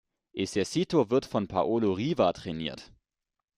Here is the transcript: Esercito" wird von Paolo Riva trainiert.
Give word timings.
Esercito" 0.35 1.11
wird 1.11 1.27
von 1.27 1.47
Paolo 1.47 1.93
Riva 1.93 2.33
trainiert. 2.33 2.91